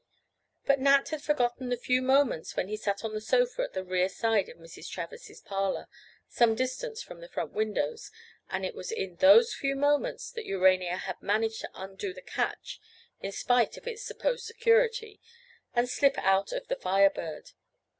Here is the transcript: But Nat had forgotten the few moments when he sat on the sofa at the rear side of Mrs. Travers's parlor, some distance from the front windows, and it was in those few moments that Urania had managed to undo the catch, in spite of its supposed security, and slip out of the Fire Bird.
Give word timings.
But 0.65 0.79
Nat 0.79 1.09
had 1.09 1.21
forgotten 1.21 1.69
the 1.69 1.77
few 1.77 2.01
moments 2.01 2.55
when 2.55 2.67
he 2.69 2.75
sat 2.75 3.05
on 3.05 3.13
the 3.13 3.21
sofa 3.21 3.61
at 3.61 3.73
the 3.73 3.83
rear 3.83 4.09
side 4.09 4.49
of 4.49 4.57
Mrs. 4.57 4.89
Travers's 4.89 5.41
parlor, 5.41 5.87
some 6.27 6.55
distance 6.55 7.03
from 7.03 7.21
the 7.21 7.27
front 7.29 7.51
windows, 7.51 8.09
and 8.49 8.65
it 8.65 8.73
was 8.73 8.91
in 8.91 9.17
those 9.17 9.53
few 9.53 9.75
moments 9.75 10.31
that 10.31 10.47
Urania 10.47 10.97
had 10.97 11.21
managed 11.21 11.61
to 11.61 11.69
undo 11.75 12.13
the 12.15 12.23
catch, 12.23 12.79
in 13.21 13.31
spite 13.31 13.77
of 13.77 13.85
its 13.85 14.01
supposed 14.03 14.43
security, 14.45 15.21
and 15.75 15.87
slip 15.87 16.17
out 16.17 16.51
of 16.51 16.67
the 16.67 16.75
Fire 16.77 17.11
Bird. 17.11 17.51